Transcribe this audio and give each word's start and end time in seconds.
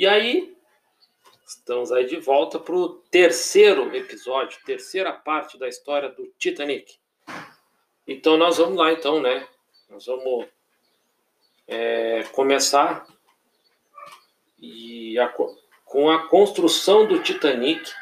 E 0.00 0.06
aí, 0.06 0.56
estamos 1.46 1.92
aí 1.92 2.06
de 2.06 2.16
volta 2.16 2.58
para 2.58 2.74
o 2.74 2.88
terceiro 3.10 3.94
episódio, 3.94 4.58
terceira 4.64 5.12
parte 5.12 5.58
da 5.58 5.68
história 5.68 6.08
do 6.08 6.26
Titanic. 6.38 6.98
Então 8.08 8.38
nós 8.38 8.56
vamos 8.56 8.78
lá, 8.78 8.94
então, 8.94 9.20
né? 9.20 9.46
Nós 9.90 10.06
vamos 10.06 10.46
é, 11.68 12.22
começar 12.32 13.06
e 14.58 15.18
a, 15.18 15.28
com 15.84 16.08
a 16.08 16.28
construção 16.28 17.06
do 17.06 17.22
Titanic, 17.22 17.92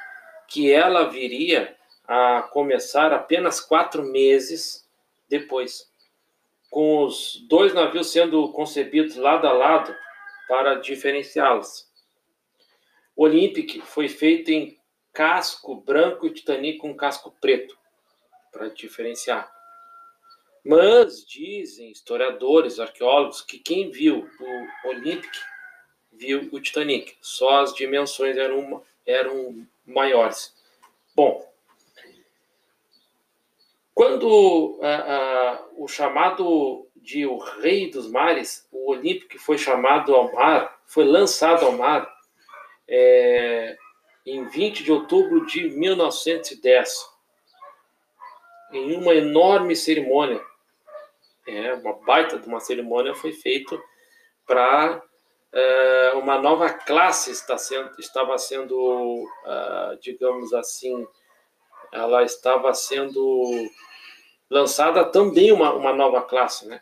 que 0.46 0.70
ela 0.70 1.10
viria 1.10 1.76
a 2.06 2.42
começar 2.52 3.12
apenas 3.12 3.60
quatro 3.60 4.04
meses 4.04 4.88
depois, 5.28 5.92
com 6.70 7.02
os 7.02 7.44
dois 7.48 7.74
navios 7.74 8.12
sendo 8.12 8.52
concebidos 8.52 9.16
lado 9.16 9.48
a 9.48 9.52
lado 9.52 9.92
para 10.46 10.76
diferenciá-los. 10.76 11.87
Olympic 13.20 13.82
foi 13.82 14.08
feito 14.08 14.52
em 14.52 14.78
casco 15.12 15.74
branco 15.74 16.24
e 16.24 16.30
Titanic 16.32 16.78
com 16.78 16.94
casco 16.94 17.34
preto, 17.40 17.76
para 18.52 18.68
diferenciar. 18.68 19.52
Mas 20.64 21.26
dizem 21.26 21.90
historiadores, 21.90 22.78
arqueólogos, 22.78 23.42
que 23.42 23.58
quem 23.58 23.90
viu 23.90 24.30
o 24.38 24.88
Olympic 24.88 25.32
viu 26.12 26.48
o 26.52 26.60
Titanic. 26.60 27.16
Só 27.20 27.62
as 27.62 27.74
dimensões 27.74 28.36
eram, 28.36 28.84
eram 29.04 29.66
maiores. 29.84 30.54
Bom, 31.12 31.44
quando 33.92 34.78
o 35.76 35.88
chamado 35.88 36.86
de 36.94 37.26
o 37.26 37.36
Rei 37.36 37.90
dos 37.90 38.08
Mares, 38.08 38.68
o 38.70 38.92
Olímpico 38.92 39.40
foi 39.40 39.58
chamado 39.58 40.14
ao 40.14 40.32
mar, 40.32 40.80
foi 40.86 41.04
lançado 41.04 41.66
ao 41.66 41.72
mar 41.72 42.17
é, 42.88 43.76
em 44.24 44.44
20 44.46 44.82
de 44.82 44.92
outubro 44.92 45.46
de 45.46 45.68
1910, 45.70 47.06
em 48.72 48.96
uma 48.96 49.14
enorme 49.14 49.76
cerimônia. 49.76 50.40
É, 51.46 51.74
uma 51.74 51.94
baita 52.04 52.38
de 52.38 52.46
uma 52.46 52.60
cerimônia 52.60 53.14
foi 53.14 53.32
feita 53.32 53.80
para 54.46 55.02
é, 55.52 56.12
uma 56.14 56.38
nova 56.38 56.70
classe 56.70 57.30
está 57.30 57.56
sendo, 57.56 57.98
estava 57.98 58.36
sendo, 58.36 58.76
uh, 58.76 59.98
digamos 60.00 60.52
assim, 60.52 61.06
ela 61.90 62.22
estava 62.22 62.72
sendo 62.74 63.70
lançada 64.50 65.04
também 65.06 65.50
uma, 65.52 65.72
uma 65.72 65.92
nova 65.92 66.22
classe, 66.22 66.66
né? 66.66 66.80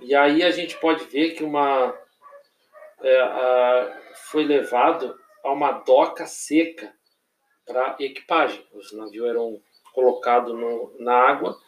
E 0.00 0.14
aí 0.14 0.42
a 0.42 0.50
gente 0.50 0.76
pode 0.78 1.04
ver 1.04 1.32
que 1.32 1.44
uma 1.44 1.94
é, 3.04 3.20
a, 3.20 4.00
foi 4.30 4.44
levado 4.44 5.18
a 5.42 5.52
uma 5.52 5.72
doca 5.72 6.26
seca 6.26 6.92
para 7.66 7.96
equipagem. 8.00 8.66
Os 8.72 8.92
navios 8.92 9.28
eram 9.28 9.60
colocados 9.92 10.54
no, 10.54 10.94
na 10.98 11.14
água 11.14 11.58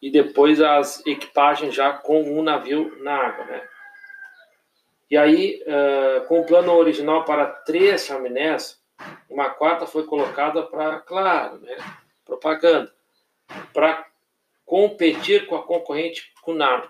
e 0.00 0.10
depois 0.10 0.60
as 0.60 1.04
equipagens 1.06 1.74
já 1.74 1.92
com 1.92 2.22
um 2.22 2.42
navio 2.42 2.96
na 3.02 3.14
água, 3.14 3.44
né? 3.46 3.68
E 5.10 5.16
aí, 5.16 5.62
uh, 5.66 6.26
com 6.26 6.40
o 6.40 6.46
plano 6.46 6.72
original 6.72 7.24
para 7.24 7.46
três 7.46 8.06
chaminés, 8.06 8.82
uma 9.28 9.50
quarta 9.50 9.86
foi 9.86 10.04
colocada 10.04 10.62
para, 10.62 11.00
claro, 11.00 11.58
né? 11.58 11.76
propaganda 12.24 12.92
para 13.72 14.06
competir 14.64 15.46
com 15.46 15.56
a 15.56 15.62
concorrente 15.62 16.32
Cunard. 16.42 16.88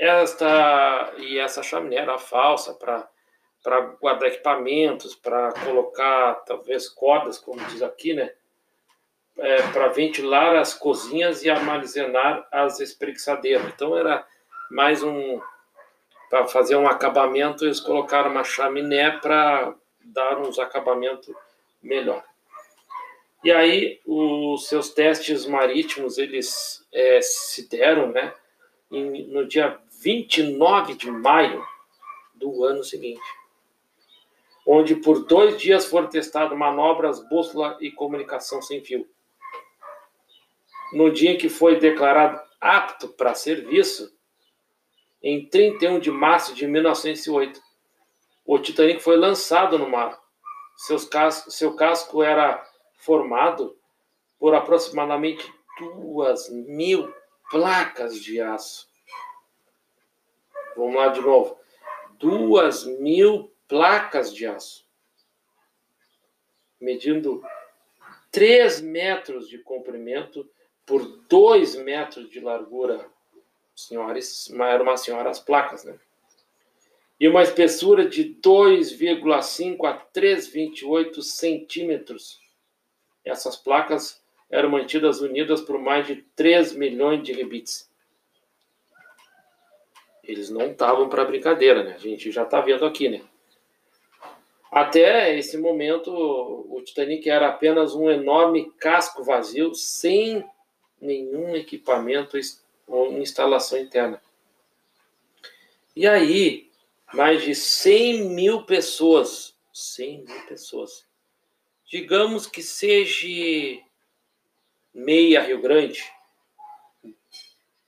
Esta 0.00 1.12
e 1.18 1.38
essa 1.38 1.62
chaminé 1.62 1.96
era 1.96 2.16
falsa 2.16 2.72
para 2.72 3.06
guardar 4.00 4.30
equipamentos, 4.30 5.14
para 5.14 5.52
colocar 5.62 6.36
talvez 6.46 6.88
cordas, 6.88 7.38
como 7.38 7.62
diz 7.66 7.82
aqui, 7.82 8.14
né? 8.14 8.32
É, 9.36 9.62
para 9.72 9.88
ventilar 9.88 10.56
as 10.56 10.72
cozinhas 10.72 11.44
e 11.44 11.50
armazenar 11.50 12.48
as 12.50 12.80
espreguiçadeiras. 12.80 13.66
Então 13.66 13.94
era 13.94 14.26
mais 14.70 15.02
um 15.02 15.38
para 16.30 16.46
fazer 16.46 16.76
um 16.76 16.88
acabamento, 16.88 17.66
eles 17.66 17.80
colocaram 17.80 18.30
uma 18.30 18.44
chaminé 18.44 19.10
para 19.18 19.74
dar 20.00 20.38
uns 20.38 20.58
acabamento 20.58 21.36
melhor. 21.82 22.24
E 23.44 23.52
aí 23.52 24.00
os 24.06 24.66
seus 24.66 24.94
testes 24.94 25.44
marítimos 25.44 26.16
eles 26.16 26.86
é, 26.90 27.20
se 27.20 27.68
deram, 27.68 28.12
né, 28.12 28.32
em, 28.90 29.26
no 29.28 29.46
dia 29.46 29.78
29 30.02 30.94
de 30.94 31.10
maio 31.10 31.62
do 32.34 32.64
ano 32.64 32.82
seguinte, 32.82 33.20
onde 34.66 34.96
por 34.96 35.26
dois 35.26 35.60
dias 35.60 35.84
foram 35.84 36.08
testadas 36.08 36.56
manobras 36.56 37.20
bússola 37.28 37.76
e 37.80 37.90
comunicação 37.90 38.62
sem 38.62 38.82
fio. 38.82 39.06
No 40.92 41.10
dia 41.12 41.32
em 41.32 41.38
que 41.38 41.50
foi 41.50 41.78
declarado 41.78 42.40
apto 42.60 43.08
para 43.08 43.34
serviço, 43.34 44.10
em 45.22 45.46
31 45.46 46.00
de 46.00 46.10
março 46.10 46.54
de 46.54 46.66
1908, 46.66 47.60
o 48.46 48.58
Titanic 48.58 49.00
foi 49.00 49.16
lançado 49.16 49.78
no 49.78 49.88
mar. 49.88 50.18
Seus 50.76 51.04
casco, 51.04 51.50
seu 51.50 51.76
casco 51.76 52.22
era 52.22 52.66
formado 52.94 53.76
por 54.38 54.54
aproximadamente 54.54 55.52
duas 55.78 56.48
mil 56.50 57.12
placas 57.50 58.18
de 58.18 58.40
aço. 58.40 58.89
Vamos 60.76 60.94
lá 60.94 61.08
de 61.08 61.20
novo. 61.20 61.58
Duas 62.18 62.84
mil 62.84 63.52
placas 63.66 64.34
de 64.34 64.46
aço, 64.46 64.86
medindo 66.80 67.42
3 68.30 68.80
metros 68.80 69.48
de 69.48 69.58
comprimento 69.58 70.48
por 70.84 71.04
2 71.28 71.76
metros 71.76 72.28
de 72.30 72.40
largura. 72.40 73.08
Senhores, 73.74 74.50
eram 74.50 74.84
uma 74.84 74.96
senhora 74.96 75.30
as 75.30 75.40
placas, 75.40 75.84
né? 75.84 75.98
E 77.18 77.28
uma 77.28 77.42
espessura 77.42 78.06
de 78.06 78.34
2,5 78.42 79.86
a 79.86 79.98
3,28 80.12 81.22
centímetros 81.22 82.40
essas 83.24 83.56
placas 83.56 84.22
eram 84.50 84.70
mantidas 84.70 85.20
unidas 85.20 85.60
por 85.60 85.78
mais 85.78 86.06
de 86.06 86.16
3 86.34 86.74
milhões 86.74 87.22
de 87.22 87.32
rebits. 87.32 87.89
Eles 90.22 90.50
não 90.50 90.70
estavam 90.70 91.08
para 91.08 91.24
brincadeira, 91.24 91.82
né? 91.82 91.94
A 91.94 91.98
gente 91.98 92.30
já 92.30 92.42
está 92.42 92.60
vendo 92.60 92.84
aqui, 92.84 93.08
né? 93.08 93.22
Até 94.70 95.36
esse 95.36 95.58
momento, 95.58 96.12
o 96.12 96.80
Titanic 96.82 97.28
era 97.28 97.48
apenas 97.48 97.94
um 97.94 98.08
enorme 98.08 98.70
casco 98.78 99.24
vazio, 99.24 99.74
sem 99.74 100.44
nenhum 101.00 101.56
equipamento 101.56 102.38
ou 102.86 103.18
instalação 103.18 103.78
interna. 103.78 104.22
E 105.96 106.06
aí, 106.06 106.70
mais 107.12 107.42
de 107.42 107.54
100 107.54 108.28
mil 108.28 108.62
pessoas, 108.62 109.56
100 109.72 110.24
mil 110.24 110.46
pessoas, 110.46 111.04
digamos 111.84 112.46
que 112.46 112.62
seja 112.62 113.82
meia 114.94 115.42
Rio 115.42 115.60
Grande, 115.60 116.04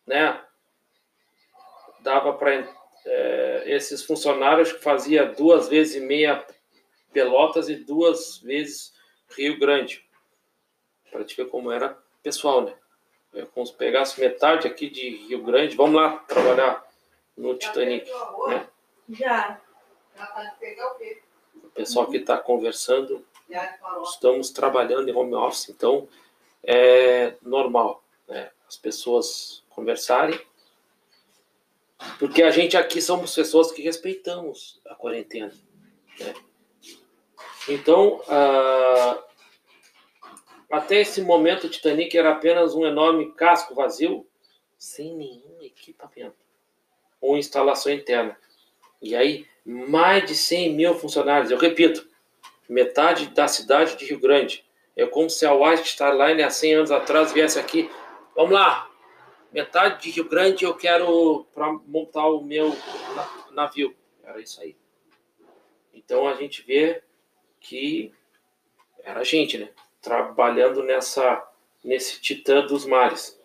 né? 0.04 0.42
Dava 2.02 2.32
para 2.32 2.68
é, 3.04 3.62
esses 3.66 4.04
funcionários 4.04 4.72
que 4.72 4.82
fazia 4.82 5.24
duas 5.26 5.68
vezes 5.68 5.96
e 5.96 6.00
meia 6.00 6.44
Pelotas 7.12 7.68
e 7.68 7.76
duas 7.76 8.38
vezes 8.38 8.94
Rio 9.36 9.58
Grande, 9.58 10.04
para 11.10 11.24
te 11.24 11.36
ver 11.36 11.48
como 11.48 11.70
era 11.70 11.98
pessoal, 12.22 12.62
né? 12.62 12.74
É 13.34 13.42
como 13.46 13.66
se 13.66 13.74
pegasse 13.74 14.20
metade 14.20 14.66
aqui 14.66 14.88
de 14.88 15.08
Rio 15.28 15.42
Grande, 15.42 15.76
vamos 15.76 15.94
lá 15.94 16.18
trabalhar 16.18 16.86
no 17.36 17.56
Titanic, 17.56 18.10
né? 18.48 18.68
Já. 19.10 19.60
Já 20.16 20.26
tá 20.26 20.56
pegar 20.60 20.92
o 20.92 20.94
quê? 20.96 21.22
O 21.54 21.68
pessoal 21.70 22.06
que 22.08 22.18
está 22.18 22.36
conversando 22.38 23.24
estamos 24.02 24.50
trabalhando 24.50 25.08
em 25.08 25.14
home 25.14 25.34
office, 25.34 25.68
então 25.68 26.08
é 26.62 27.34
normal 27.42 28.02
né, 28.28 28.50
as 28.66 28.76
pessoas 28.76 29.62
conversarem, 29.70 30.38
porque 32.18 32.42
a 32.42 32.50
gente 32.50 32.76
aqui 32.76 33.00
somos 33.00 33.34
pessoas 33.34 33.72
que 33.72 33.82
respeitamos 33.82 34.80
a 34.86 34.94
quarentena. 34.94 35.52
Né? 36.18 36.34
Então, 37.68 38.20
até 40.70 41.00
esse 41.00 41.20
momento, 41.22 41.66
o 41.66 41.70
Titanic 41.70 42.16
era 42.16 42.32
apenas 42.32 42.74
um 42.74 42.86
enorme 42.86 43.32
casco 43.32 43.74
vazio, 43.74 44.26
sem 44.78 45.14
nenhum 45.14 45.62
equipamento 45.62 46.42
ou 47.20 47.36
instalação 47.36 47.92
interna. 47.92 48.36
E 49.00 49.14
aí, 49.14 49.46
mais 49.64 50.26
de 50.26 50.34
100 50.34 50.74
mil 50.74 50.94
funcionários, 50.96 51.50
eu 51.50 51.58
repito, 51.58 52.06
metade 52.68 53.28
da 53.28 53.46
cidade 53.46 53.96
de 53.96 54.04
Rio 54.06 54.18
Grande. 54.18 54.64
É 54.96 55.06
como 55.06 55.30
se 55.30 55.46
a 55.46 55.54
White 55.54 55.88
Star 55.88 56.14
Line 56.14 56.42
há 56.42 56.50
100 56.50 56.74
anos 56.74 56.90
atrás 56.90 57.32
viesse 57.32 57.58
aqui. 57.58 57.90
Vamos 58.34 58.52
lá! 58.52 58.91
Metade 59.52 60.02
de 60.02 60.10
Rio 60.10 60.28
Grande 60.28 60.64
eu 60.64 60.74
quero 60.74 61.46
para 61.52 61.72
montar 61.86 62.26
o 62.26 62.42
meu 62.42 62.74
navio. 63.50 63.94
Era 64.24 64.40
isso 64.40 64.60
aí. 64.60 64.76
Então 65.92 66.26
a 66.26 66.34
gente 66.34 66.62
vê 66.62 67.02
que 67.60 68.12
era 69.04 69.20
a 69.20 69.24
gente, 69.24 69.58
né? 69.58 69.70
Trabalhando 70.00 70.82
nessa 70.82 71.46
nesse 71.84 72.20
titã 72.20 72.64
dos 72.64 72.86
mares. 72.86 73.40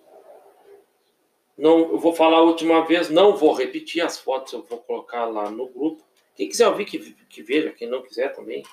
Não, 1.57 1.79
eu 1.79 1.97
vou 1.97 2.13
falar 2.13 2.37
a 2.37 2.43
última 2.43 2.85
vez, 2.85 3.09
não 3.09 3.35
vou 3.35 3.51
repetir 3.53 4.03
as 4.03 4.19
fotos, 4.19 4.53
eu 4.53 4.61
vou 4.61 4.77
colocar 4.79 5.25
lá 5.25 5.49
no 5.49 5.67
grupo. 5.67 6.03
Quem 6.35 6.47
quiser 6.47 6.67
ouvir 6.67 6.85
que, 6.85 6.99
que 6.99 7.41
veja, 7.41 7.71
quem 7.71 7.87
não 7.87 8.03
quiser 8.03 8.31
também, 8.35 8.63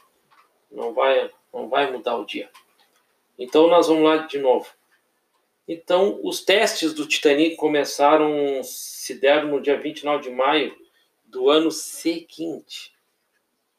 não 0.70 0.92
vai 0.92 1.30
não 1.52 1.68
vai 1.68 1.90
mudar 1.90 2.16
o 2.16 2.26
dia. 2.26 2.50
Então 3.38 3.68
nós 3.68 3.88
vamos 3.88 4.04
lá 4.04 4.18
de 4.18 4.38
novo. 4.38 4.68
Então, 5.66 6.20
os 6.22 6.44
testes 6.44 6.92
do 6.92 7.06
Titanic 7.06 7.56
começaram, 7.56 8.62
se 8.62 9.14
deram 9.14 9.48
no 9.48 9.60
dia 9.60 9.78
29 9.78 10.24
de 10.24 10.30
maio 10.30 10.76
do 11.24 11.48
ano 11.48 11.70
seguinte, 11.70 12.94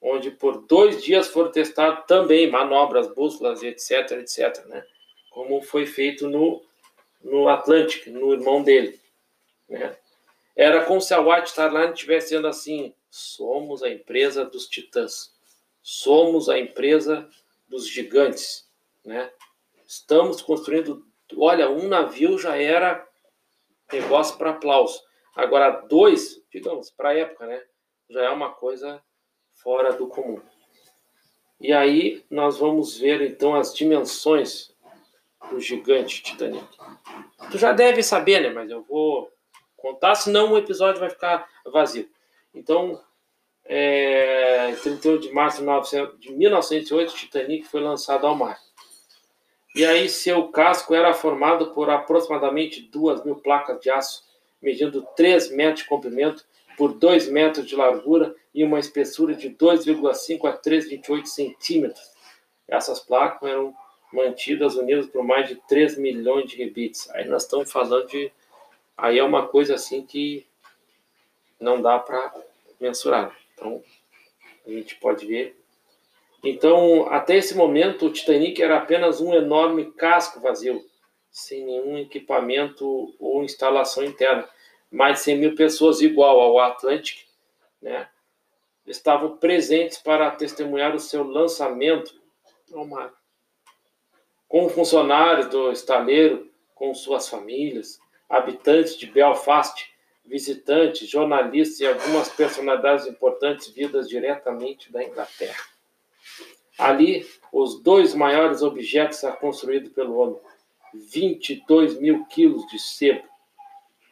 onde 0.02 0.32
por 0.32 0.66
dois 0.66 1.04
dias 1.04 1.28
foram 1.28 1.52
testados 1.52 2.06
também 2.08 2.50
manobras, 2.50 3.14
bússolas, 3.14 3.62
etc, 3.62 4.12
etc, 4.12 4.66
né? 4.66 4.84
Como 5.30 5.62
foi 5.62 5.86
feito 5.86 6.28
no, 6.28 6.64
no 7.24 7.48
Atlantic, 7.48 8.08
no 8.08 8.34
irmão 8.34 8.64
dele, 8.64 9.00
né? 9.70 9.96
Era 10.56 10.86
como 10.86 11.02
se 11.02 11.14
a 11.14 11.20
White 11.20 11.50
Star 11.50 11.72
Line 11.74 11.94
estivesse 11.94 12.30
dizendo 12.30 12.48
assim: 12.48 12.94
somos 13.10 13.84
a 13.84 13.90
empresa 13.90 14.46
dos 14.46 14.68
titãs, 14.68 15.34
somos 15.82 16.50
a 16.50 16.58
empresa 16.58 17.30
dos 17.68 17.88
gigantes, 17.88 18.68
né? 19.04 19.30
Estamos 19.86 20.42
construindo 20.42 21.06
Olha, 21.38 21.70
um 21.70 21.88
navio 21.88 22.38
já 22.38 22.58
era 22.58 23.08
negócio 23.92 24.38
para 24.38 24.52
aplauso. 24.52 25.02
Agora, 25.36 25.70
dois, 25.88 26.42
digamos, 26.52 26.90
para 26.90 27.10
a 27.10 27.18
época, 27.18 27.46
né? 27.46 27.62
Já 28.10 28.24
é 28.24 28.30
uma 28.30 28.52
coisa 28.52 29.02
fora 29.54 29.94
do 29.94 30.08
comum. 30.08 30.42
E 31.60 31.74
aí 31.74 32.24
nós 32.30 32.58
vamos 32.58 32.98
ver 32.98 33.22
então 33.22 33.56
as 33.56 33.74
dimensões 33.74 34.74
do 35.50 35.60
gigante 35.60 36.22
Titanic. 36.22 36.66
Tu 37.52 37.58
já 37.58 37.72
deve 37.72 38.04
saber, 38.04 38.42
né? 38.42 38.50
Mas 38.50 38.70
eu 38.70 38.84
vou 38.84 39.32
contar, 39.76 40.16
senão 40.16 40.54
o 40.54 40.58
episódio 40.58 41.00
vai 41.00 41.10
ficar 41.10 41.48
vazio. 41.66 42.10
Então, 42.54 43.02
é, 43.66 44.76
31 44.82 45.20
de 45.20 45.32
março 45.32 45.64
de 46.20 46.32
1908, 46.32 47.14
Titanic 47.14 47.68
foi 47.68 47.82
lançado 47.82 48.26
ao 48.26 48.36
mar. 48.36 48.60
E 49.76 49.86
aí 49.86 50.08
seu 50.08 50.48
casco 50.48 50.96
era 50.96 51.14
formado 51.14 51.72
por 51.72 51.90
aproximadamente 51.90 52.82
duas 52.82 53.26
mil 53.26 53.36
placas 53.36 53.78
de 53.82 53.90
aço, 53.90 54.24
medindo 54.62 55.06
3 55.18 55.52
metros 55.52 55.82
de 55.82 55.90
comprimento 55.90 56.46
por 56.78 56.94
2 56.94 57.28
metros 57.28 57.68
de 57.68 57.76
largura 57.76 58.34
e 58.54 58.64
uma 58.64 58.80
espessura 58.80 59.34
de 59.34 59.50
2,5 59.50 60.48
a 60.48 60.58
3,28 60.58 61.26
centímetros. 61.26 62.10
Essas 62.66 63.02
placas 63.02 63.50
eram 63.50 63.76
mantidas 64.14 64.76
unidas 64.76 65.08
por 65.08 65.26
mais 65.26 65.50
de 65.50 65.56
3 65.68 65.98
milhões 65.98 66.50
de 66.50 66.56
rebites. 66.56 67.10
Aí 67.10 67.28
nós 67.28 67.44
estamos 67.44 67.70
falando 67.70 68.08
de... 68.08 68.32
Aí 68.96 69.20
é 69.20 69.24
uma 69.26 69.46
coisa 69.46 69.76
assim 69.76 70.06
que 70.06 70.48
não 71.60 71.82
dá 71.82 72.00
para 72.00 72.34
mensurar. 72.80 73.38
Então, 73.54 73.84
a 74.66 74.70
gente 74.70 74.96
pode 74.96 75.26
ver 75.26 75.62
então, 76.44 77.08
até 77.12 77.38
esse 77.38 77.56
momento, 77.56 78.06
o 78.06 78.12
Titanic 78.12 78.62
era 78.62 78.78
apenas 78.78 79.20
um 79.20 79.34
enorme 79.34 79.92
casco 79.94 80.40
vazio, 80.40 80.84
sem 81.32 81.66
nenhum 81.66 81.98
equipamento 81.98 83.16
ou 83.20 83.44
instalação 83.44 84.04
interna. 84.04 84.48
Mais 84.92 85.18
de 85.18 85.24
100 85.24 85.38
mil 85.38 85.56
pessoas, 85.56 86.02
igual 86.02 86.40
ao 86.40 86.60
Atlantic, 86.60 87.26
né, 87.82 88.08
estavam 88.86 89.38
presentes 89.38 89.98
para 89.98 90.32
testemunhar 90.32 90.96
o 90.96 91.00
seu 91.00 91.24
lançamento 91.24 92.14
ao 92.74 92.86
mar. 92.86 93.12
Com 94.48 94.70
funcionários 94.70 95.48
do 95.48 95.72
estaleiro, 95.72 96.50
com 96.76 96.94
suas 96.94 97.28
famílias, 97.28 98.00
habitantes 98.30 98.96
de 98.96 99.08
Belfast, 99.08 99.92
visitantes, 100.24 101.10
jornalistas 101.10 101.80
e 101.80 101.88
algumas 101.88 102.30
personalidades 102.30 103.06
importantes 103.08 103.70
vindas 103.70 104.08
diretamente 104.08 104.92
da 104.92 105.04
Inglaterra. 105.04 105.75
Ali, 106.78 107.26
os 107.52 107.82
dois 107.82 108.14
maiores 108.14 108.62
objetos 108.62 109.24
a 109.24 109.32
construídos 109.32 109.92
pelo 109.94 110.18
homem: 110.18 110.40
22 110.94 112.00
mil 112.00 112.26
quilos 112.26 112.66
de 112.68 112.78
sebo, 112.80 113.28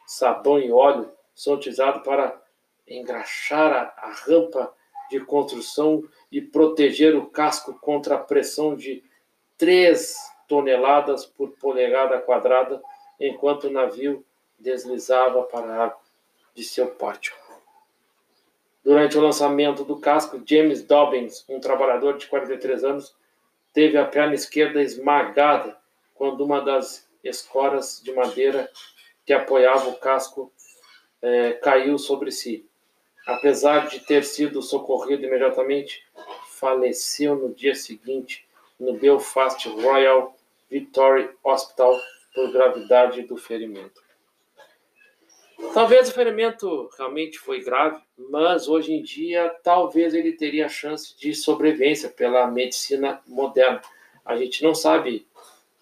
sabão 0.06 0.58
e 0.58 0.72
óleo 0.72 1.10
são 1.34 1.54
utilizados 1.54 2.02
para 2.02 2.40
engraxar 2.86 3.72
a, 3.72 4.06
a 4.08 4.12
rampa 4.12 4.72
de 5.10 5.20
construção 5.20 6.02
e 6.30 6.40
proteger 6.40 7.14
o 7.14 7.26
casco 7.26 7.74
contra 7.80 8.14
a 8.14 8.18
pressão 8.18 8.74
de 8.74 9.02
3 9.58 10.16
toneladas 10.48 11.24
por 11.26 11.50
polegada 11.52 12.20
quadrada, 12.20 12.82
enquanto 13.20 13.64
o 13.64 13.70
navio 13.70 14.24
deslizava 14.58 15.42
para 15.44 15.66
a 15.66 15.84
água 15.84 16.00
de 16.54 16.62
seu 16.62 16.88
pátio. 16.88 17.34
Durante 18.84 19.16
o 19.16 19.20
lançamento 19.22 19.82
do 19.82 19.96
casco, 19.96 20.42
James 20.44 20.82
Dobbins, 20.82 21.42
um 21.48 21.58
trabalhador 21.58 22.18
de 22.18 22.26
43 22.26 22.84
anos, 22.84 23.16
teve 23.72 23.96
a 23.96 24.04
perna 24.04 24.34
esquerda 24.34 24.82
esmagada 24.82 25.74
quando 26.14 26.44
uma 26.44 26.60
das 26.60 27.08
escoras 27.24 28.02
de 28.04 28.12
madeira 28.12 28.70
que 29.24 29.32
apoiava 29.32 29.88
o 29.88 29.96
casco 29.96 30.52
é, 31.22 31.52
caiu 31.52 31.96
sobre 31.96 32.30
si. 32.30 32.68
Apesar 33.26 33.88
de 33.88 34.00
ter 34.00 34.22
sido 34.22 34.60
socorrido 34.60 35.24
imediatamente, 35.24 36.04
faleceu 36.50 37.34
no 37.34 37.54
dia 37.54 37.74
seguinte 37.74 38.46
no 38.78 38.98
Belfast 38.98 39.66
Royal 39.66 40.36
Victory 40.70 41.30
Hospital 41.42 41.98
por 42.34 42.52
gravidade 42.52 43.22
do 43.22 43.38
ferimento. 43.38 44.03
Talvez 45.72 46.08
o 46.08 46.12
ferimento 46.12 46.90
realmente 46.96 47.38
foi 47.38 47.62
grave, 47.62 48.00
mas 48.16 48.68
hoje 48.68 48.92
em 48.92 49.02
dia 49.02 49.48
talvez 49.62 50.14
ele 50.14 50.32
teria 50.32 50.68
chance 50.68 51.16
de 51.18 51.34
sobrevivência 51.34 52.08
pela 52.08 52.46
medicina 52.46 53.20
moderna. 53.26 53.80
A 54.24 54.36
gente 54.36 54.62
não 54.62 54.74
sabe, 54.74 55.26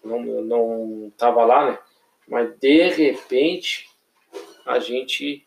não 0.03 1.07
estava 1.07 1.45
lá, 1.45 1.71
né? 1.71 1.79
Mas 2.27 2.57
de 2.57 2.87
repente 2.89 3.89
a 4.65 4.79
gente 4.79 5.45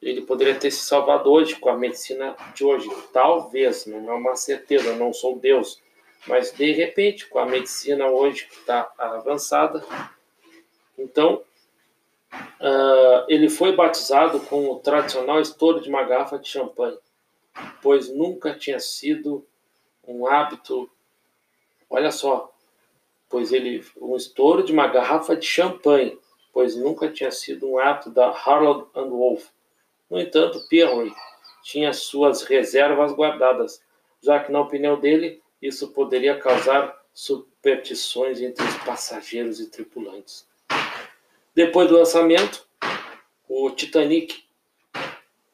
ele 0.00 0.22
poderia 0.22 0.54
ter 0.54 0.70
se 0.70 0.84
salvado 0.84 1.30
hoje 1.30 1.56
com 1.56 1.68
a 1.68 1.76
medicina 1.76 2.34
de 2.54 2.64
hoje. 2.64 2.88
Talvez, 3.12 3.84
não 3.84 4.10
é 4.10 4.14
uma 4.14 4.34
certeza, 4.34 4.96
não 4.96 5.12
sou 5.12 5.38
Deus, 5.38 5.80
mas 6.26 6.52
de 6.52 6.72
repente 6.72 7.26
com 7.26 7.38
a 7.38 7.46
medicina 7.46 8.06
hoje 8.06 8.46
que 8.46 8.54
está 8.54 8.90
avançada, 8.96 9.84
então 10.98 11.42
Uh, 12.32 13.24
ele 13.28 13.48
foi 13.48 13.74
batizado 13.74 14.40
com 14.40 14.70
o 14.70 14.78
tradicional 14.78 15.40
estouro 15.40 15.80
de 15.80 15.88
uma 15.88 16.04
garrafa 16.04 16.38
de 16.38 16.48
champanhe, 16.48 16.98
pois 17.82 18.08
nunca 18.08 18.54
tinha 18.54 18.78
sido 18.78 19.46
um 20.06 20.26
hábito. 20.26 20.90
Olha 21.88 22.10
só, 22.10 22.52
pois 23.28 23.52
ele 23.52 23.84
um 24.00 24.16
estouro 24.16 24.62
de 24.62 24.72
uma 24.72 24.86
garrafa 24.88 25.36
de 25.36 25.46
champanhe, 25.46 26.18
pois 26.52 26.76
nunca 26.76 27.10
tinha 27.10 27.30
sido 27.30 27.68
um 27.68 27.78
hábito 27.78 28.10
da 28.10 28.28
Harold 28.28 28.86
and 28.94 29.08
Wolf. 29.08 29.48
No 30.08 30.20
entanto, 30.20 30.66
Pierre 30.68 31.12
tinha 31.62 31.92
suas 31.92 32.42
reservas 32.42 33.12
guardadas, 33.12 33.82
já 34.20 34.42
que 34.42 34.52
na 34.52 34.60
opinião 34.60 34.98
dele 34.98 35.42
isso 35.62 35.88
poderia 35.92 36.38
causar 36.38 37.00
superstições 37.14 38.40
entre 38.40 38.64
os 38.64 38.76
passageiros 38.78 39.60
e 39.60 39.70
tripulantes. 39.70 40.48
Depois 41.62 41.90
do 41.90 41.98
lançamento, 41.98 42.66
o 43.46 43.70
Titanic 43.70 44.44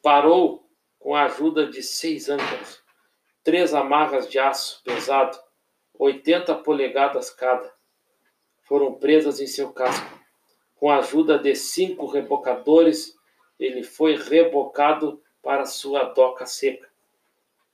parou 0.01 0.65
com 0.97 1.13
a 1.13 1.25
ajuda 1.25 1.67
de 1.67 1.83
seis 1.83 2.29
âncoras, 2.29 2.81
três 3.43 3.73
amarras 3.73 4.29
de 4.29 4.39
aço 4.39 4.81
pesado, 4.85 5.37
80 5.99 6.55
polegadas 6.59 7.29
cada, 7.29 7.73
foram 8.63 8.93
presas 8.93 9.41
em 9.41 9.47
seu 9.47 9.73
casco. 9.73 10.17
Com 10.77 10.89
a 10.89 10.99
ajuda 10.99 11.37
de 11.37 11.53
cinco 11.55 12.05
rebocadores, 12.05 13.13
ele 13.59 13.83
foi 13.83 14.15
rebocado 14.15 15.21
para 15.43 15.65
sua 15.65 16.03
doca 16.03 16.45
seca. 16.45 16.87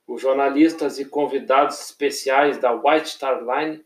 Os 0.07 0.19
jornalistas 0.19 0.97
e 0.97 1.05
convidados 1.05 1.79
especiais 1.79 2.57
da 2.57 2.71
White 2.71 3.09
Star 3.09 3.43
Line 3.43 3.85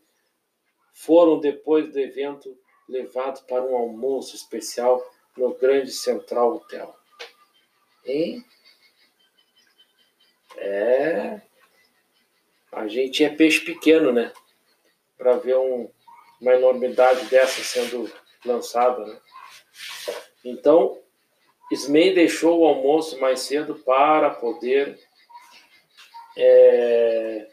foram, 0.94 1.38
depois 1.38 1.92
do 1.92 2.00
evento, 2.00 2.56
levado 2.88 3.44
para 3.46 3.62
um 3.62 3.76
almoço 3.76 4.34
especial 4.34 5.04
no 5.36 5.54
Grande 5.54 5.92
Central 5.92 6.56
Hotel. 6.56 6.96
Hein? 8.04 8.44
É. 10.56 11.40
A 12.72 12.86
gente 12.88 13.24
é 13.24 13.30
peixe 13.30 13.60
pequeno, 13.60 14.12
né? 14.12 14.32
Para 15.16 15.36
ver 15.36 15.56
um, 15.56 15.90
uma 16.40 16.54
enormidade 16.54 17.26
dessa 17.26 17.62
sendo 17.62 18.10
lançada, 18.44 19.04
né? 19.04 19.20
Então, 20.44 21.00
Smay 21.70 22.14
deixou 22.14 22.60
o 22.60 22.66
almoço 22.66 23.20
mais 23.20 23.40
cedo 23.40 23.74
para 23.74 24.30
poder 24.30 24.98
é, 26.36 27.48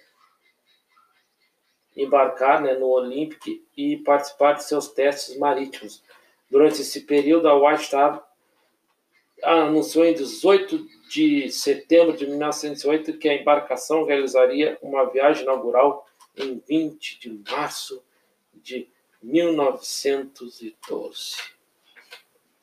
embarcar 1.96 2.62
né, 2.62 2.74
no 2.74 2.88
Olympic 2.88 3.64
e 3.76 3.98
participar 3.98 4.54
de 4.54 4.64
seus 4.64 4.90
testes 4.90 5.38
marítimos. 5.38 6.04
Durante 6.50 6.82
esse 6.82 7.02
período, 7.02 7.48
a 7.48 7.56
White 7.56 7.86
Star 7.86 8.26
anunciou 9.44 10.06
em 10.06 10.14
18 10.14 10.88
de 11.10 11.52
setembro 11.52 12.16
de 12.16 12.26
1908 12.26 13.18
que 13.18 13.30
a 13.30 13.36
embarcação 13.36 14.06
realizaria 14.06 14.78
uma 14.82 15.06
viagem 15.06 15.44
inaugural 15.44 16.08
em 16.36 16.62
20 16.68 17.20
de 17.20 17.42
março 17.50 18.04
de 18.54 18.88
1912. 19.22 21.36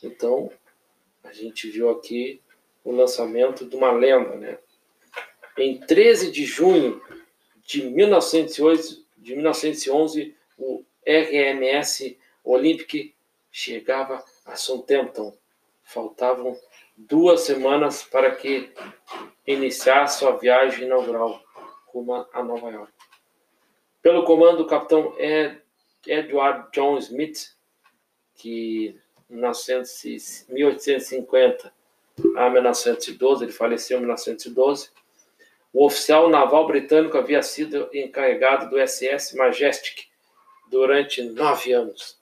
Então, 0.03 0.51
a 1.23 1.33
gente 1.33 1.71
viu 1.71 1.91
aqui 1.91 2.41
o 2.85 2.93
lançamento 2.93 3.65
de 3.65 3.77
uma 3.77 3.93
lenda, 3.93 4.35
né? 4.37 4.59
Em 5.57 5.79
13 5.79 6.33
de 6.33 6.45
junho 6.45 7.01
de 7.65 7.89
1908, 7.89 9.02
de 9.23 9.35
1911, 9.35 10.37
o 10.59 10.85
RMS 11.07 12.19
Olympic 12.45 13.15
chegava 13.51 14.23
a 14.45 14.55
Southampton. 14.57 15.35
Faltavam 15.85 16.55
duas 16.97 17.43
semanas 17.43 18.03
para 18.03 18.35
que 18.35 18.73
iniciasse 19.47 20.19
sua 20.19 20.37
viagem 20.37 20.87
inaugural 20.87 21.41
rumo 21.87 22.27
a 22.33 22.43
Nova 22.43 22.69
York. 22.71 22.93
Pelo 24.01 24.25
comando 24.25 24.57
do 24.59 24.67
capitão 24.67 25.15
Edward 26.07 26.69
John 26.73 26.99
Smith, 26.99 27.55
que 28.35 28.99
em 29.31 29.37
1850 29.37 31.73
a 32.37 32.51
1912, 32.51 33.45
ele 33.45 33.53
faleceu 33.53 33.99
em 33.99 34.01
1912, 34.01 34.91
o 35.73 35.87
oficial 35.87 36.29
naval 36.29 36.67
britânico 36.67 37.17
havia 37.17 37.43
sido 37.43 37.89
encarregado 37.95 38.69
do 38.69 38.79
SS 38.87 39.35
Majestic 39.37 40.09
durante 40.69 41.23
nove 41.23 41.73
anos. 41.73 42.21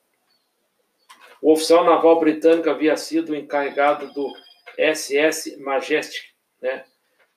O 1.42 1.52
oficial 1.52 1.84
naval 1.84 2.20
britânico 2.20 2.68
havia 2.70 2.96
sido 2.96 3.34
encarregado 3.34 4.12
do 4.12 4.32
SS 4.78 5.56
Majestic. 5.58 6.22
Né? 6.60 6.84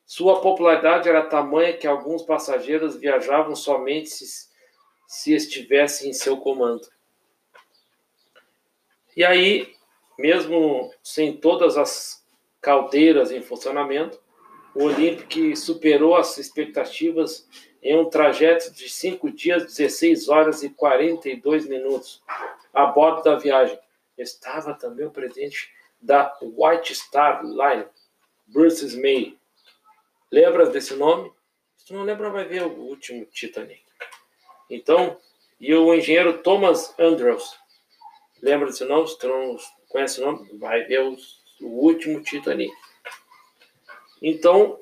Sua 0.05 0.41
popularidade 0.41 1.09
era 1.09 1.25
tamanha 1.25 1.77
que 1.77 1.87
alguns 1.87 2.21
passageiros 2.23 2.97
viajavam 2.97 3.55
somente 3.55 4.09
se, 4.09 4.49
se 5.07 5.33
estivessem 5.33 6.09
em 6.09 6.13
seu 6.13 6.37
comando. 6.37 6.87
E 9.15 9.23
aí, 9.23 9.73
mesmo 10.17 10.93
sem 11.01 11.37
todas 11.37 11.77
as 11.77 12.23
caldeiras 12.61 13.31
em 13.31 13.41
funcionamento, 13.41 14.22
o 14.75 14.85
Olympic 14.85 15.55
superou 15.55 16.15
as 16.15 16.37
expectativas 16.37 17.47
em 17.81 17.97
um 17.97 18.09
trajeto 18.09 18.71
de 18.71 18.89
5 18.89 19.29
dias, 19.31 19.65
16 19.65 20.29
horas 20.29 20.63
e 20.63 20.69
42 20.69 21.67
minutos. 21.67 22.23
A 22.73 22.85
bordo 22.87 23.23
da 23.23 23.35
viagem 23.35 23.77
estava 24.17 24.73
também 24.73 25.05
o 25.05 25.11
presidente 25.11 25.71
da 26.01 26.35
White 26.41 26.95
Star 26.95 27.43
Line, 27.43 27.85
Bruce 28.47 28.99
May. 28.99 29.37
Lembra 30.31 30.65
desse 30.67 30.95
nome? 30.95 31.31
Se 31.77 31.93
não 31.93 32.03
lembra, 32.03 32.29
vai 32.29 32.45
ver 32.45 32.63
o 32.63 32.71
último 32.71 33.25
Titanic. 33.25 33.83
Então, 34.69 35.17
e 35.59 35.73
o 35.73 35.93
engenheiro 35.93 36.41
Thomas 36.41 36.97
Andrews. 36.97 37.57
Lembra 38.41 38.67
desse 38.67 38.85
nome? 38.85 39.07
Se 39.07 39.25
não 39.27 39.57
conhece 39.89 40.21
o 40.21 40.25
nome, 40.25 40.57
vai 40.57 40.83
ver 40.83 41.01
o, 41.01 41.17
o 41.61 41.67
último 41.67 42.21
Titanic. 42.23 42.73
Então, 44.23 44.79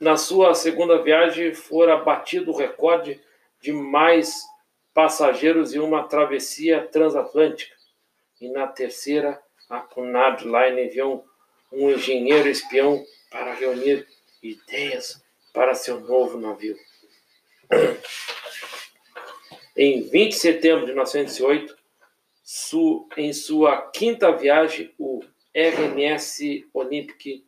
na 0.00 0.16
sua 0.16 0.52
segunda 0.52 1.00
viagem, 1.00 1.54
fora 1.54 1.96
batido 1.96 2.50
o 2.50 2.56
recorde 2.56 3.20
de 3.62 3.72
mais 3.72 4.42
passageiros 4.92 5.72
em 5.72 5.78
uma 5.78 6.08
travessia 6.08 6.88
transatlântica. 6.88 7.76
E 8.40 8.48
na 8.48 8.66
terceira, 8.66 9.40
a 9.68 9.78
Cunard 9.78 10.44
Line 10.44 10.86
enviou 10.86 11.24
um 11.72 11.88
engenheiro 11.88 12.48
espião 12.48 13.04
para 13.30 13.54
reunir 13.54 14.08
ideias 14.42 15.22
para 15.54 15.74
seu 15.74 16.00
novo 16.00 16.36
navio. 16.36 16.76
Em 19.76 20.02
20 20.02 20.30
de 20.30 20.36
setembro 20.36 20.80
de 20.80 20.92
1908, 20.92 21.76
em 23.16 23.32
sua 23.32 23.80
quinta 23.92 24.32
viagem, 24.32 24.92
o 24.98 25.20
RMS 25.54 26.68
Olympic 26.74 27.44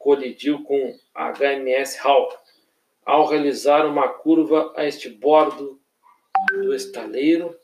colidiu 0.00 0.64
com 0.64 0.98
HMS 1.14 1.98
Hall 1.98 2.34
ao 3.04 3.26
realizar 3.26 3.86
uma 3.86 4.08
curva 4.08 4.72
a 4.74 4.84
este 4.84 5.10
bordo 5.10 5.78
do 6.50 6.74
estaleiro 6.74 7.56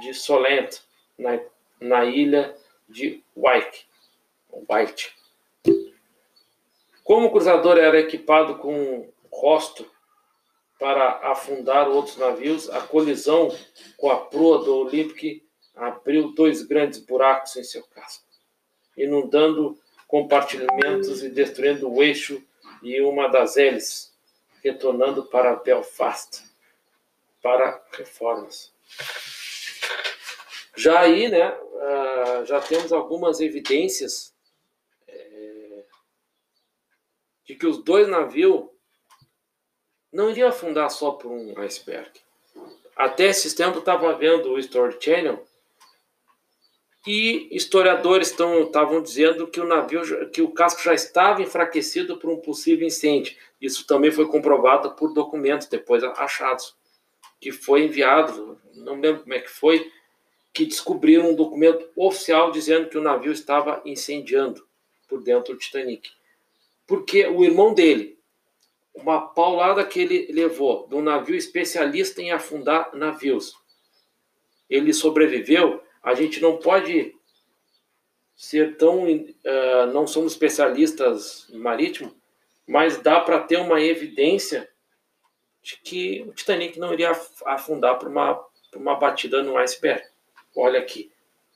de 0.00 0.14
Solent, 0.14 0.80
na, 1.18 1.38
na 1.80 2.04
ilha 2.06 2.56
de 2.88 3.22
White. 3.36 3.86
White. 4.68 5.14
Como 7.04 7.26
o 7.26 7.30
cruzador 7.30 7.76
era 7.76 8.00
equipado 8.00 8.56
com 8.56 9.12
rosto 9.30 9.88
para 10.80 11.30
afundar 11.30 11.88
outros 11.88 12.16
navios, 12.16 12.70
a 12.70 12.80
colisão 12.80 13.54
com 13.98 14.10
a 14.10 14.16
proa 14.16 14.64
do 14.64 14.74
Olympic 14.76 15.44
abriu 15.74 16.32
dois 16.32 16.62
grandes 16.62 17.00
buracos 17.00 17.54
em 17.56 17.64
seu 17.64 17.82
casco, 17.88 18.24
inundando 18.96 19.78
compartimentos 20.06 21.22
e 21.22 21.28
destruindo 21.28 21.90
o 21.90 22.02
eixo 22.02 22.42
e 22.82 23.00
uma 23.00 23.28
das 23.28 23.56
hélices, 23.56 24.12
retornando 24.62 25.24
para 25.24 25.56
Belfast 25.56 26.42
para 27.42 27.82
reformas. 27.92 28.72
Já 30.74 31.00
aí, 31.00 31.28
né, 31.28 31.50
uh, 31.50 32.46
já 32.46 32.58
temos 32.60 32.90
algumas 32.90 33.38
evidências 33.38 34.34
é, 35.06 35.84
de 37.44 37.54
que 37.54 37.66
os 37.66 37.84
dois 37.84 38.08
navios 38.08 38.64
não 40.10 40.30
iriam 40.30 40.48
afundar 40.48 40.90
só 40.90 41.10
por 41.10 41.30
um 41.30 41.58
iceberg. 41.60 42.10
Até 42.96 43.26
esses 43.26 43.52
tempos 43.52 43.80
estava 43.80 44.14
vendo 44.14 44.52
o 44.52 44.58
Story 44.58 44.96
Channel 44.98 45.44
e 47.06 47.48
historiadores 47.54 48.30
estavam 48.30 49.02
dizendo 49.02 49.46
que 49.46 49.60
o 49.60 49.66
navio, 49.66 50.30
que 50.30 50.40
o 50.40 50.50
casco 50.50 50.82
já 50.82 50.94
estava 50.94 51.42
enfraquecido 51.42 52.16
por 52.16 52.30
um 52.30 52.38
possível 52.38 52.86
incêndio. 52.86 53.36
Isso 53.60 53.86
também 53.86 54.10
foi 54.10 54.26
comprovado 54.26 54.94
por 54.94 55.12
documentos 55.12 55.66
depois 55.68 56.02
achados, 56.02 56.74
que 57.40 57.52
foi 57.52 57.84
enviado, 57.84 58.58
não 58.74 58.98
lembro 58.98 59.22
como 59.22 59.34
é 59.34 59.40
que 59.40 59.50
foi, 59.50 59.90
que 60.52 60.64
descobriram 60.64 61.30
um 61.30 61.34
documento 61.34 61.86
oficial 61.94 62.50
dizendo 62.50 62.88
que 62.88 62.96
o 62.96 63.02
navio 63.02 63.32
estava 63.32 63.82
incendiando 63.84 64.66
por 65.06 65.22
dentro 65.22 65.52
do 65.52 65.58
Titanic. 65.58 66.08
Porque 66.86 67.26
o 67.26 67.44
irmão 67.44 67.74
dele, 67.74 68.18
uma 68.94 69.20
paulada 69.20 69.84
que 69.84 70.00
ele 70.00 70.32
levou 70.32 70.86
de 70.88 70.94
um 70.94 71.02
navio 71.02 71.34
especialista 71.34 72.22
em 72.22 72.30
afundar 72.30 72.94
navios, 72.94 73.54
ele 74.70 74.94
sobreviveu 74.94 75.83
a 76.04 76.14
gente 76.14 76.40
não 76.40 76.58
pode 76.58 77.16
ser 78.36 78.76
tão. 78.76 79.04
Uh, 79.04 79.86
não 79.92 80.06
somos 80.06 80.32
especialistas 80.32 81.48
em 81.50 81.58
marítimo, 81.58 82.14
mas 82.66 82.98
dá 82.98 83.20
para 83.20 83.40
ter 83.40 83.56
uma 83.56 83.80
evidência 83.80 84.68
de 85.62 85.78
que 85.78 86.22
o 86.28 86.32
Titanic 86.32 86.78
não 86.78 86.92
iria 86.92 87.10
afundar 87.46 87.98
por 87.98 88.08
uma, 88.08 88.34
por 88.70 88.80
uma 88.80 88.96
batida 88.96 89.42
no 89.42 89.56
iceberg. 89.56 90.04
Olha 90.54 90.78
aqui, 90.78 91.10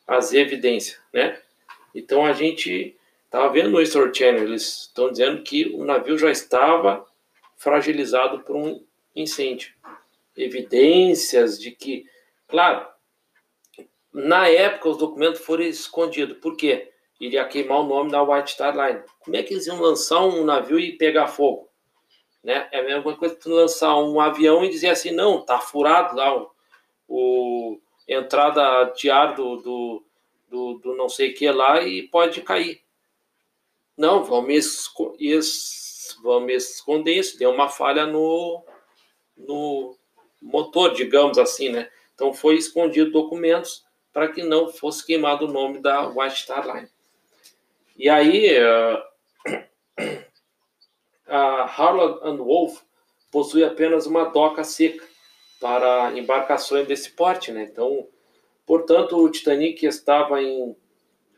as 0.06 0.32
evidências, 0.32 0.98
né? 1.12 1.40
Então 1.94 2.24
a 2.24 2.32
gente 2.32 2.96
estava 3.26 3.52
vendo 3.52 3.70
no 3.70 3.82
History 3.82 4.14
Channel, 4.14 4.44
eles 4.44 4.82
estão 4.82 5.10
dizendo 5.10 5.42
que 5.42 5.66
o 5.74 5.84
navio 5.84 6.16
já 6.16 6.30
estava 6.30 7.06
fragilizado 7.56 8.40
por 8.40 8.56
um 8.56 8.82
incêndio. 9.14 9.74
Evidências 10.34 11.60
de 11.60 11.70
que, 11.72 12.06
claro, 12.46 12.86
na 14.12 14.48
época, 14.48 14.88
os 14.88 14.98
documentos 14.98 15.40
foram 15.40 15.64
escondidos. 15.64 16.38
Por 16.38 16.56
quê? 16.56 16.92
Iria 17.20 17.44
queimar 17.44 17.80
o 17.80 17.86
nome 17.86 18.10
da 18.10 18.22
White 18.22 18.52
Star 18.52 18.74
Line. 18.74 19.02
Como 19.20 19.36
é 19.36 19.42
que 19.42 19.54
eles 19.54 19.66
iam 19.66 19.80
lançar 19.80 20.24
um 20.24 20.44
navio 20.44 20.78
e 20.78 20.96
pegar 20.96 21.26
fogo? 21.26 21.68
Né? 22.42 22.68
É 22.70 22.80
a 22.80 22.84
mesma 22.84 23.16
coisa 23.16 23.34
que 23.34 23.48
lançar 23.48 23.96
um 23.96 24.20
avião 24.20 24.64
e 24.64 24.70
dizer 24.70 24.90
assim, 24.90 25.10
não, 25.10 25.44
tá 25.44 25.58
furado 25.58 26.16
lá 26.16 26.36
o, 26.36 26.50
o 27.08 27.80
entrada 28.06 28.84
de 28.96 29.10
ar 29.10 29.34
do, 29.34 29.56
do, 29.56 30.04
do, 30.48 30.74
do 30.74 30.96
não 30.96 31.08
sei 31.08 31.30
o 31.30 31.34
que 31.34 31.50
lá 31.50 31.82
e 31.82 32.02
pode 32.04 32.40
cair. 32.42 32.80
Não, 33.96 34.24
vamos, 34.24 34.54
esco 34.54 35.16
es 35.18 36.16
vamos 36.22 36.52
esconder 36.52 37.14
isso. 37.14 37.38
Deu 37.38 37.50
uma 37.50 37.68
falha 37.68 38.06
no, 38.06 38.64
no 39.36 39.96
motor, 40.40 40.94
digamos 40.94 41.36
assim, 41.36 41.68
né? 41.70 41.90
Então 42.14 42.32
foi 42.32 42.54
escondido 42.54 43.10
documentos 43.10 43.84
para 44.18 44.32
que 44.32 44.42
não 44.42 44.68
fosse 44.68 45.06
queimado 45.06 45.46
o 45.46 45.52
nome 45.52 45.78
da 45.78 46.08
White 46.08 46.40
Star 46.42 46.66
Line. 46.66 46.88
E 47.96 48.08
aí, 48.08 48.50
a 51.24 51.62
Harland 51.62 52.18
and 52.24 52.42
Wolff 52.42 52.82
possui 53.30 53.62
apenas 53.62 54.06
uma 54.06 54.24
doca 54.24 54.64
seca 54.64 55.06
para 55.60 56.18
embarcações 56.18 56.88
desse 56.88 57.12
porte, 57.12 57.52
né? 57.52 57.68
Então, 57.70 58.08
portanto, 58.66 59.16
o 59.16 59.30
Titanic 59.30 59.86
estava 59.86 60.42
em 60.42 60.74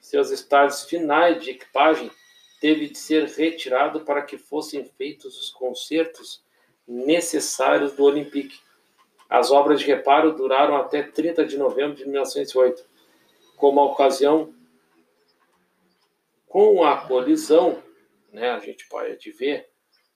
seus 0.00 0.30
estágios 0.30 0.84
finais 0.84 1.44
de 1.44 1.50
equipagem, 1.50 2.10
teve 2.62 2.88
de 2.88 2.96
ser 2.96 3.26
retirado 3.26 4.06
para 4.06 4.22
que 4.22 4.38
fossem 4.38 4.86
feitos 4.96 5.38
os 5.38 5.50
consertos 5.50 6.42
necessários 6.88 7.92
do 7.92 8.04
Olympique. 8.04 8.58
As 9.30 9.52
obras 9.52 9.80
de 9.80 9.86
reparo 9.86 10.32
duraram 10.32 10.76
até 10.76 11.04
30 11.04 11.46
de 11.46 11.56
novembro 11.56 11.94
de 11.94 12.04
1908. 12.04 12.84
Como 13.56 13.78
a 13.78 13.84
ocasião 13.84 14.52
com 16.48 16.82
a 16.82 16.96
colisão, 17.06 17.80
né, 18.32 18.50
a 18.50 18.58
gente 18.58 18.88
pode 18.88 19.30
ver, 19.30 19.68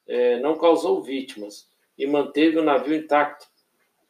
é, 0.08 0.40
não 0.40 0.58
causou 0.58 1.00
vítimas 1.00 1.68
e 1.96 2.08
manteve 2.08 2.58
o 2.58 2.64
navio 2.64 2.96
intacto. 2.96 3.46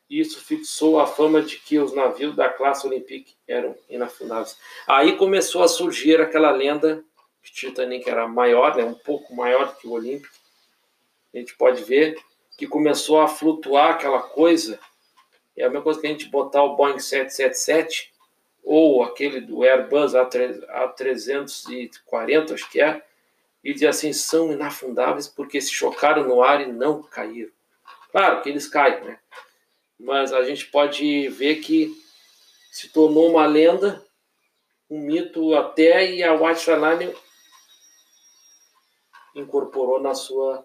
Isso 0.08 0.42
fixou 0.42 0.98
a 0.98 1.06
fama 1.06 1.42
de 1.42 1.58
que 1.58 1.78
os 1.78 1.94
navios 1.94 2.34
da 2.34 2.48
classe 2.48 2.86
Olympique 2.86 3.34
eram 3.46 3.76
inafundáveis. 3.90 4.58
Aí 4.86 5.16
começou 5.16 5.62
a 5.62 5.68
surgir 5.68 6.18
aquela 6.18 6.50
lenda 6.50 7.04
que 7.42 7.52
Titanic 7.52 8.08
era 8.08 8.26
maior, 8.26 8.74
né, 8.74 8.84
um 8.84 8.94
pouco 8.94 9.34
maior 9.34 9.76
que 9.76 9.86
o 9.86 9.92
Olympic. 9.92 10.30
A 11.34 11.38
gente 11.38 11.54
pode 11.56 11.84
ver 11.84 12.16
que 12.56 12.66
começou 12.66 13.20
a 13.20 13.28
flutuar 13.28 13.90
aquela 13.90 14.22
coisa. 14.22 14.80
É 15.56 15.64
a 15.64 15.68
mesma 15.68 15.82
coisa 15.82 16.00
que 16.00 16.06
a 16.06 16.10
gente 16.10 16.28
botar 16.28 16.62
o 16.62 16.76
Boeing 16.76 16.98
777 16.98 18.12
ou 18.62 19.02
aquele 19.02 19.40
do 19.40 19.62
Airbus 19.62 20.14
A340, 20.14 22.54
acho 22.54 22.70
que 22.70 22.80
é, 22.80 23.04
e 23.62 23.72
dizer 23.72 23.88
assim, 23.88 24.12
são 24.12 24.52
inafundáveis 24.52 25.28
porque 25.28 25.60
se 25.60 25.70
chocaram 25.70 26.24
no 26.24 26.42
ar 26.42 26.60
e 26.60 26.66
não 26.66 27.02
caíram. 27.02 27.52
Claro 28.10 28.42
que 28.42 28.48
eles 28.48 28.68
caem, 28.68 29.04
né? 29.04 29.18
Mas 29.98 30.32
a 30.32 30.42
gente 30.44 30.66
pode 30.66 31.28
ver 31.28 31.56
que 31.56 31.92
se 32.70 32.88
tornou 32.88 33.30
uma 33.30 33.46
lenda, 33.46 34.04
um 34.90 35.00
mito 35.00 35.54
até, 35.54 36.10
e 36.10 36.22
a 36.22 36.34
White 36.34 36.70
Line 36.70 37.14
incorporou 39.34 40.00
na 40.00 40.14
sua, 40.14 40.64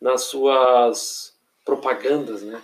nas 0.00 0.22
suas 0.22 1.36
propagandas, 1.64 2.42
né? 2.42 2.62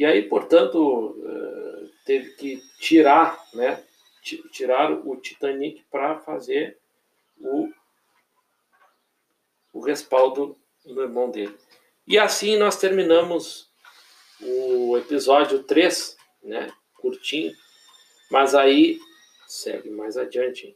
E 0.00 0.04
aí, 0.06 0.22
portanto, 0.22 1.14
eh, 1.26 1.88
teve 2.06 2.30
que 2.30 2.62
tirar, 2.78 3.38
né? 3.52 3.84
Tirar 4.50 4.90
o 4.90 5.14
Titanic 5.14 5.84
para 5.90 6.18
fazer 6.20 6.78
o, 7.38 7.70
o 9.74 9.80
respaldo 9.80 10.56
do 10.86 11.02
irmão 11.02 11.30
dele. 11.30 11.54
E 12.06 12.18
assim 12.18 12.56
nós 12.56 12.78
terminamos 12.78 13.70
o 14.40 14.96
episódio 14.96 15.64
3, 15.64 16.16
né? 16.44 16.72
Curtinho. 16.94 17.52
Mas 18.30 18.54
aí 18.54 18.98
segue 19.46 19.90
mais 19.90 20.16
adiante. 20.16 20.74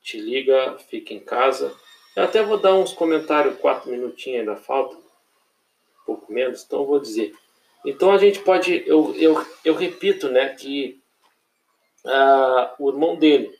Te 0.00 0.20
liga, 0.20 0.78
fica 0.88 1.12
em 1.12 1.18
casa. 1.18 1.76
Eu 2.14 2.22
até 2.22 2.44
vou 2.44 2.58
dar 2.58 2.76
uns 2.76 2.92
comentários, 2.92 3.58
quatro 3.58 3.90
minutinhos 3.90 4.38
ainda 4.38 4.54
falta, 4.54 4.94
um 4.94 6.04
pouco 6.06 6.32
menos, 6.32 6.62
então 6.62 6.86
vou 6.86 7.00
dizer. 7.00 7.34
Então 7.84 8.10
a 8.10 8.18
gente 8.18 8.40
pode, 8.40 8.82
eu, 8.86 9.14
eu, 9.16 9.46
eu 9.64 9.74
repito, 9.74 10.28
né, 10.28 10.54
que 10.54 11.02
uh, 12.04 12.82
o 12.82 12.90
irmão 12.90 13.16
dele, 13.16 13.54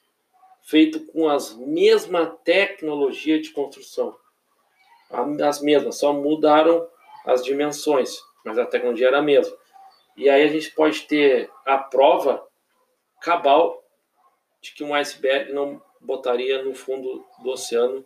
feito 0.62 1.04
com 1.07 1.28
as 1.28 1.54
mesma 1.54 2.26
tecnologia 2.26 3.40
de 3.40 3.50
construção, 3.50 4.16
as 5.43 5.61
mesmas, 5.61 5.99
só 5.99 6.13
mudaram 6.13 6.89
as 7.26 7.45
dimensões, 7.45 8.19
mas 8.45 8.58
a 8.58 8.67
tecnologia 8.67 9.08
era 9.08 9.19
a 9.19 9.23
mesma. 9.23 9.56
E 10.17 10.28
aí 10.28 10.43
a 10.43 10.49
gente 10.49 10.71
pode 10.71 11.02
ter 11.02 11.50
a 11.67 11.76
prova 11.76 12.47
cabal 13.21 13.82
de 14.60 14.73
que 14.73 14.82
um 14.82 14.95
iceberg 14.95 15.52
não 15.52 15.82
botaria 16.00 16.63
no 16.63 16.75
fundo 16.75 17.25
do 17.43 17.50
oceano 17.50 18.04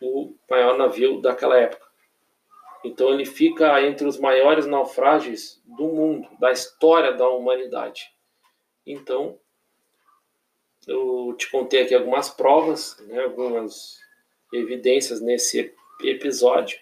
o 0.00 0.34
maior 0.50 0.76
navio 0.76 1.20
daquela 1.20 1.56
época. 1.56 1.81
Então 2.84 3.10
ele 3.10 3.24
fica 3.24 3.80
entre 3.82 4.06
os 4.06 4.18
maiores 4.18 4.66
naufrágios 4.66 5.60
do 5.64 5.84
mundo, 5.84 6.28
da 6.38 6.50
história 6.50 7.12
da 7.12 7.28
humanidade. 7.28 8.12
Então, 8.86 9.38
eu 10.86 11.34
te 11.38 11.50
contei 11.50 11.82
aqui 11.82 11.94
algumas 11.94 12.28
provas, 12.28 12.98
né, 13.06 13.22
algumas 13.22 14.00
evidências 14.52 15.20
nesse 15.20 15.72
episódio, 16.02 16.78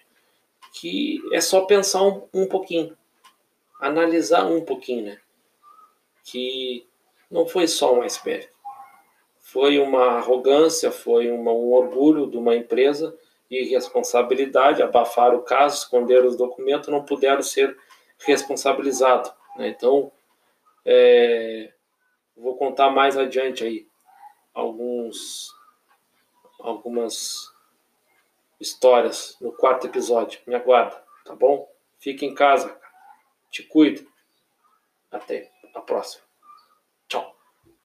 que 0.72 1.20
é 1.32 1.40
só 1.40 1.66
pensar 1.66 2.02
um, 2.02 2.26
um 2.32 2.46
pouquinho, 2.46 2.96
analisar 3.78 4.46
um 4.46 4.64
pouquinho, 4.64 5.04
né? 5.04 5.20
Que 6.24 6.86
não 7.30 7.46
foi 7.46 7.66
só 7.66 7.94
um 7.94 8.02
iceberg. 8.02 8.48
Foi 9.40 9.78
uma 9.78 10.16
arrogância, 10.16 10.90
foi 10.90 11.30
uma, 11.30 11.52
um 11.52 11.72
orgulho 11.72 12.30
de 12.30 12.36
uma 12.36 12.54
empresa 12.54 13.16
irresponsabilidade, 13.50 14.82
abafar 14.82 15.34
o 15.34 15.42
caso, 15.42 15.78
esconder 15.78 16.24
os 16.24 16.36
documentos, 16.36 16.88
não 16.88 17.04
puderam 17.04 17.42
ser 17.42 17.76
responsabilizados. 18.18 19.32
Né? 19.56 19.68
Então, 19.68 20.12
é, 20.84 21.72
vou 22.36 22.56
contar 22.56 22.90
mais 22.90 23.16
adiante 23.16 23.64
aí 23.64 23.86
alguns 24.54 25.54
algumas 26.60 27.50
histórias 28.60 29.36
no 29.40 29.52
quarto 29.52 29.86
episódio. 29.86 30.40
Me 30.46 30.54
aguarda, 30.54 31.02
tá 31.24 31.34
bom? 31.34 31.66
Fique 31.98 32.26
em 32.26 32.34
casa, 32.34 32.78
te 33.50 33.62
cuida. 33.62 34.04
Até 35.10 35.50
a 35.74 35.80
próxima. 35.80 36.30